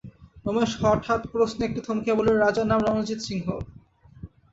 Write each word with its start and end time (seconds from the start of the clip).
রমেশ 0.45 0.71
হঠাৎ 0.81 1.21
প্রশ্নে 1.33 1.63
একটু 1.65 1.79
থমকিয়া 1.87 2.17
বলিল, 2.17 2.35
রাজার 2.37 2.67
নাম 2.71 2.79
রণজিৎ 2.83 3.19
সিং। 3.25 3.37